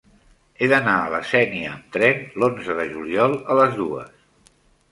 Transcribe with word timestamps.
He 0.63 0.67
d'anar 0.71 0.95
a 1.01 1.11
la 1.15 1.19
Sénia 1.31 1.75
amb 1.75 1.93
tren 1.97 2.25
l'onze 2.45 2.79
de 2.81 2.89
juliol 2.97 3.39
a 3.57 3.61
les 3.61 3.79
dues. 3.83 4.53